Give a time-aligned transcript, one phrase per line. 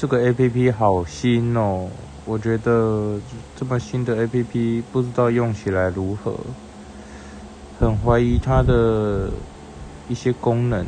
[0.00, 1.86] 这个 app 好新哦
[2.24, 3.20] 我觉得
[3.54, 6.34] 这么新的 app 不知道用起来如何
[7.78, 9.28] 很怀疑它的
[10.08, 10.86] 一些功能。